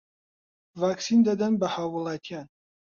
ڤاکسین 0.79 1.19
دەدەن 1.27 1.53
بە 1.59 1.67
هاووڵاتیان 1.75 2.47